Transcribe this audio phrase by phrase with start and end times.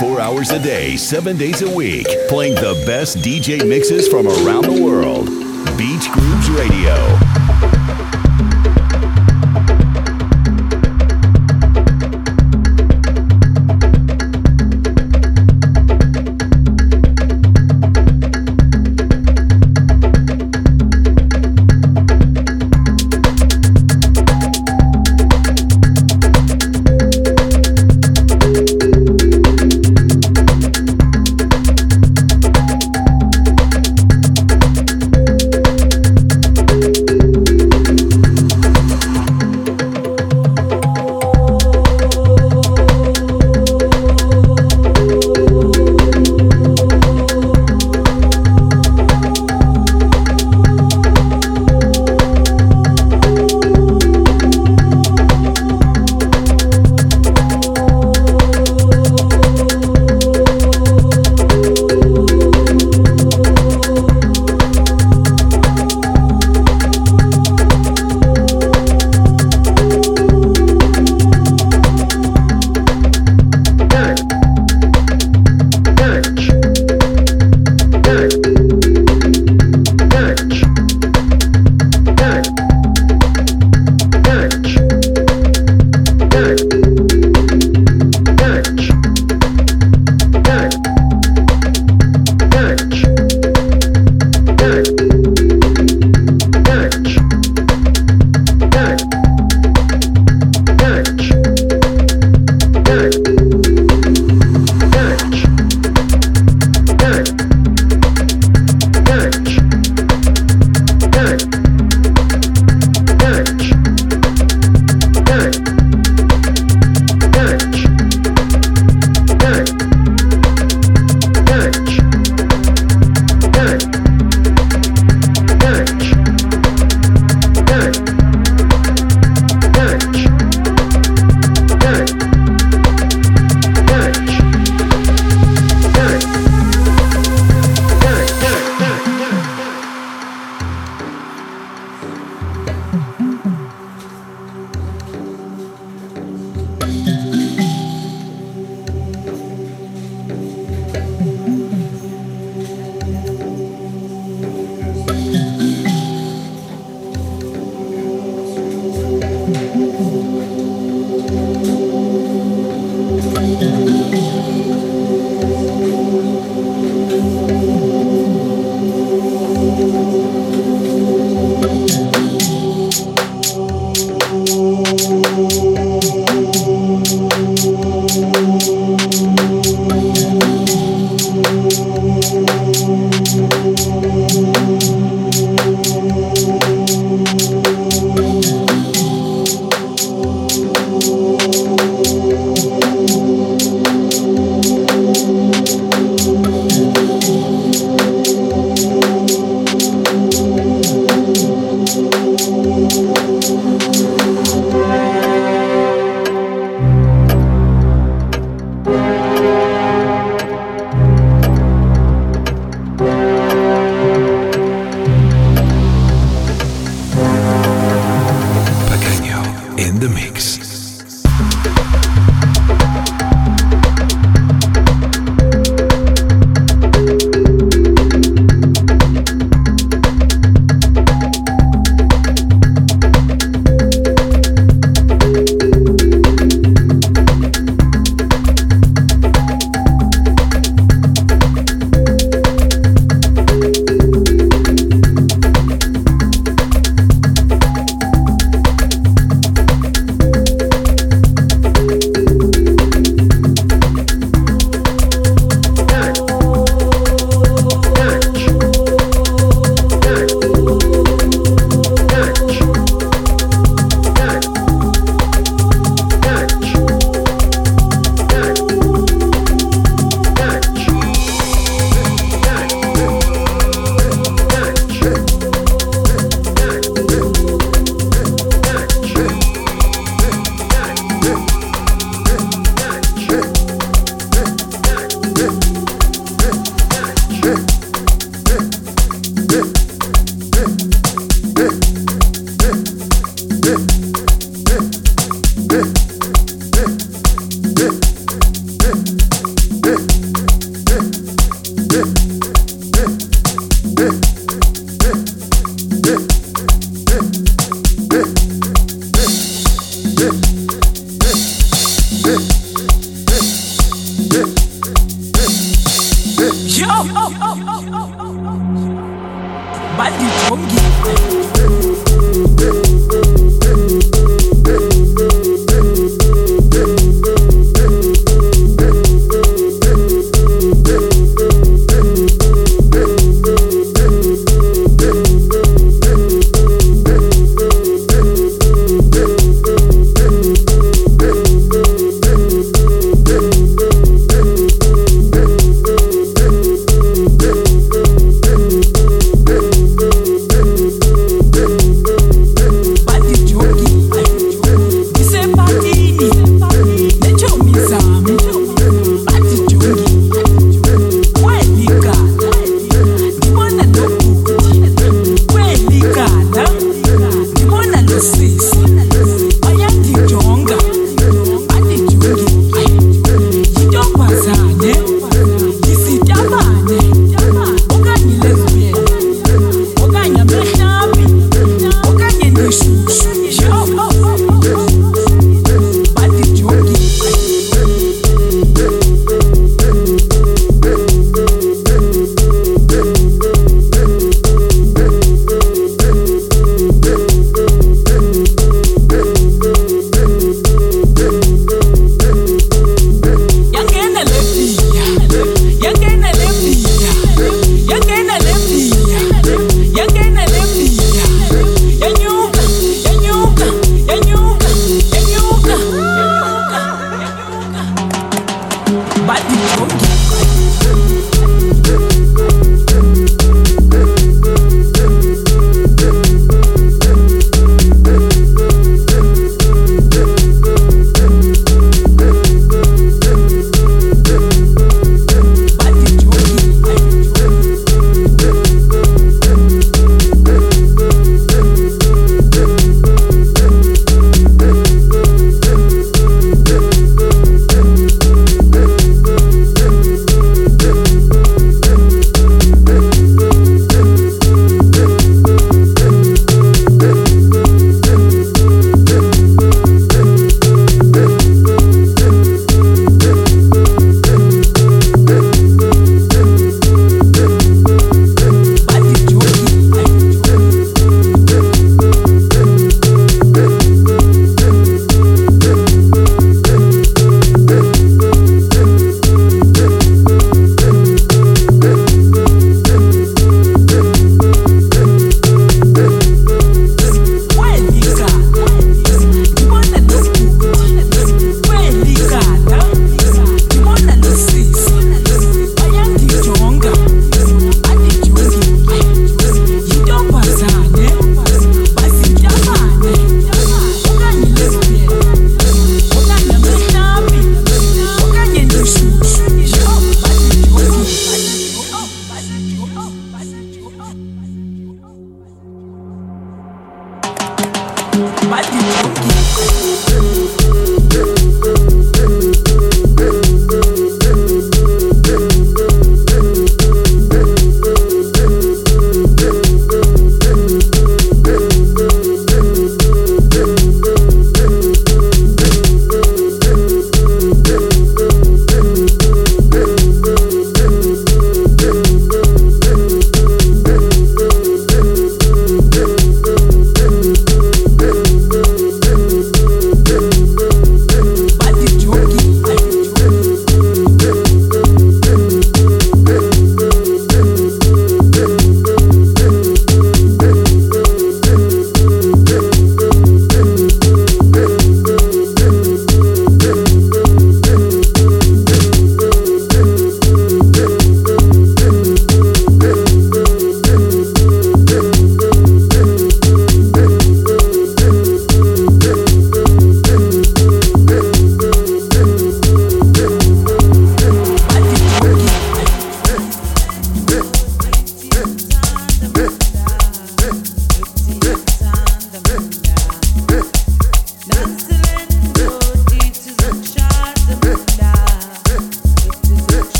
[0.00, 4.62] 24 hours a day, seven days a week, playing the best DJ mixes from around
[4.62, 5.26] the world.
[5.76, 7.29] Beach Grooves Radio.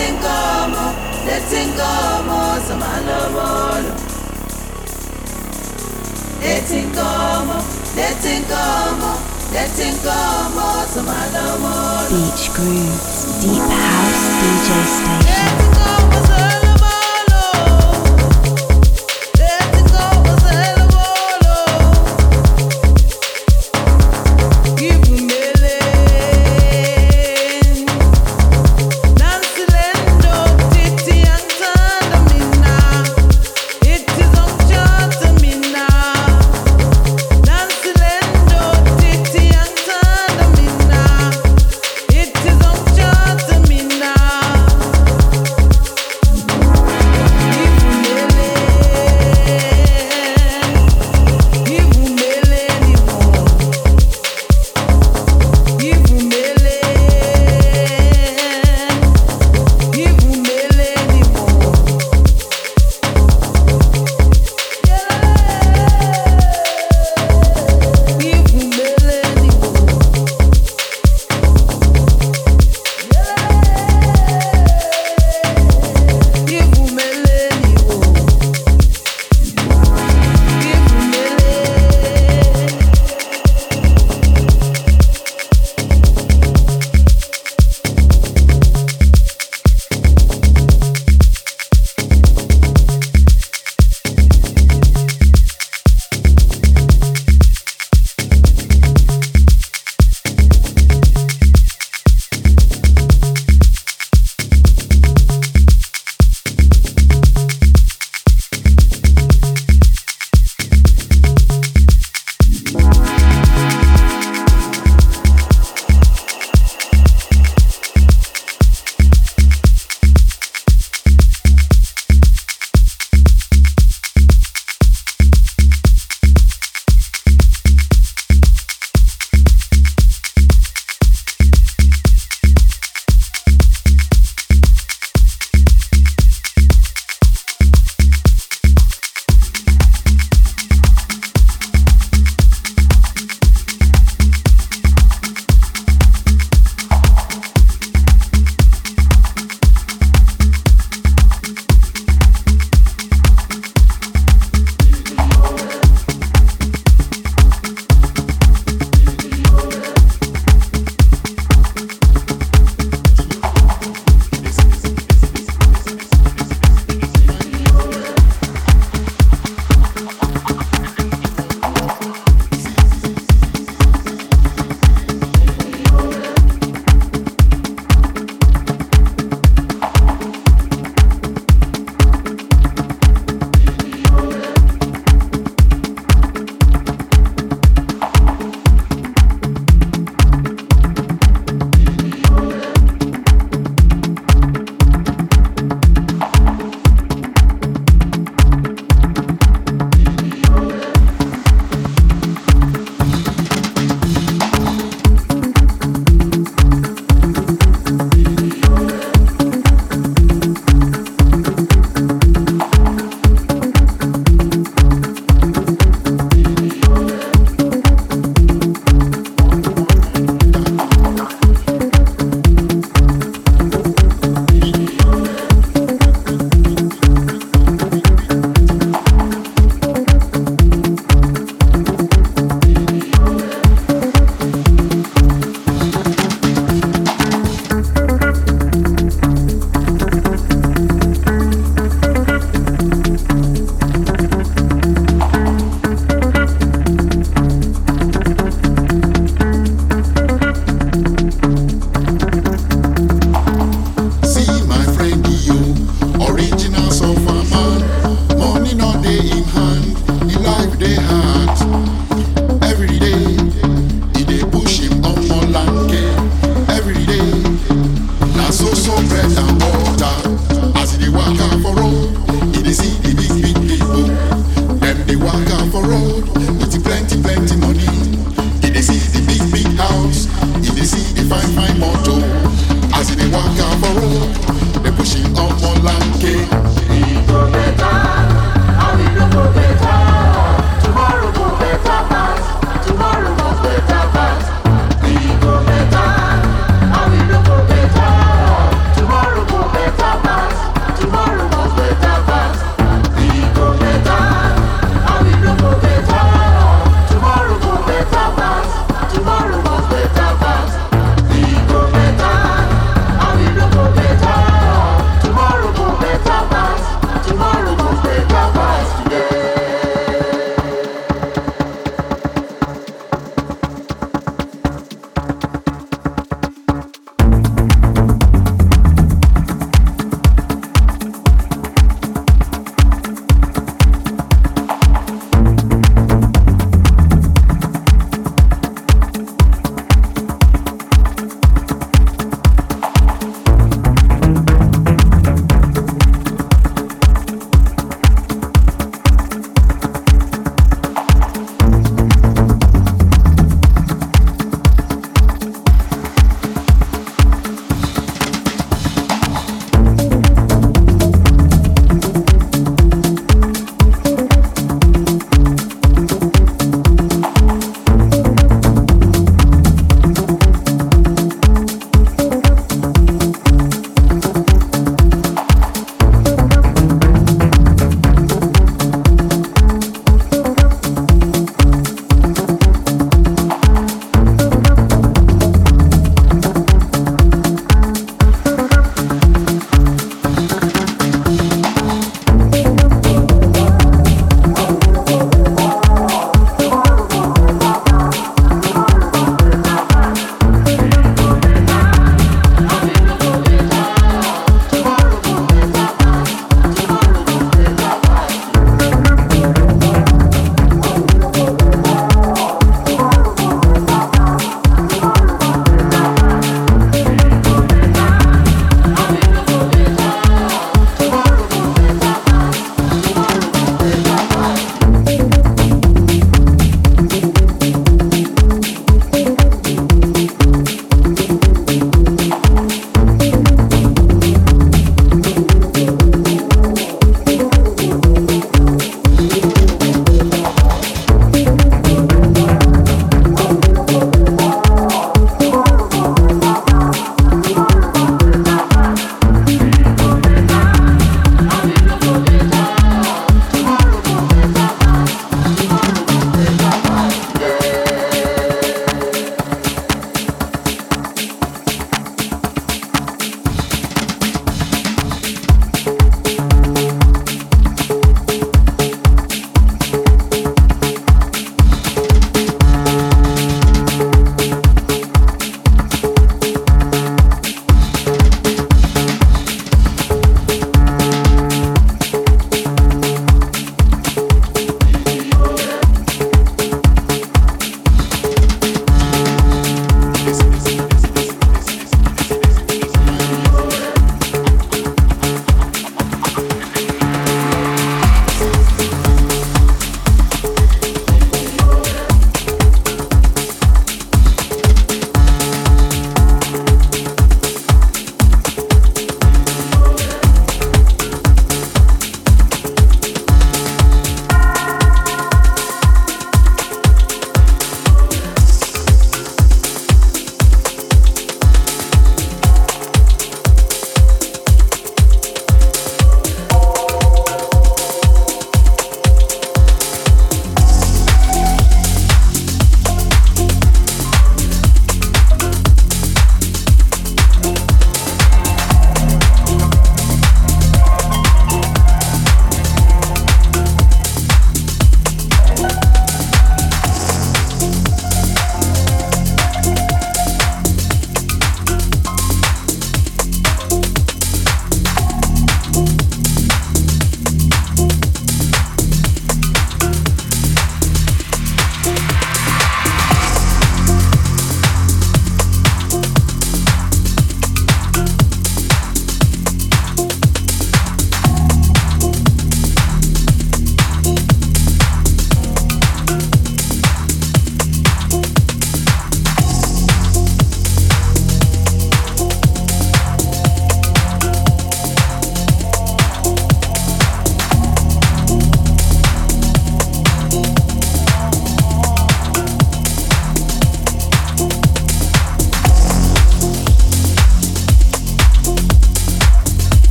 [0.00, 0.94] ngezinkomo
[1.26, 3.92] lezinkomo zamalobolo.
[6.40, 7.56] Lezinkomo
[7.96, 9.12] lezinkomo
[9.52, 12.08] lezinkomo zamalobolo.
[12.10, 16.59] Beach grooves deep house dj station.